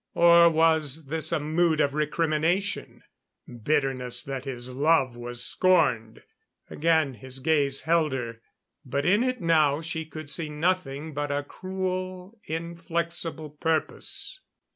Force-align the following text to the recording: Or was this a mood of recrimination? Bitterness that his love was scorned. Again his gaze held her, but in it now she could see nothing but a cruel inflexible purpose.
Or 0.15 0.49
was 0.49 1.05
this 1.05 1.31
a 1.31 1.39
mood 1.39 1.79
of 1.79 1.93
recrimination? 1.93 3.03
Bitterness 3.61 4.23
that 4.23 4.45
his 4.45 4.67
love 4.71 5.15
was 5.15 5.43
scorned. 5.45 6.23
Again 6.71 7.13
his 7.13 7.37
gaze 7.37 7.81
held 7.81 8.11
her, 8.13 8.41
but 8.83 9.05
in 9.05 9.21
it 9.23 9.41
now 9.41 9.79
she 9.79 10.05
could 10.07 10.31
see 10.31 10.49
nothing 10.49 11.13
but 11.13 11.29
a 11.31 11.43
cruel 11.43 12.39
inflexible 12.47 13.51
purpose. 13.51 14.39